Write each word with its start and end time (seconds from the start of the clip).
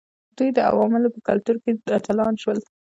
دوی 0.37 0.49
د 0.53 0.59
عوامو 0.69 1.13
په 1.15 1.19
کلتور 1.27 1.55
کې 1.63 1.71
اتلان 1.97 2.33
شول. 2.41 2.59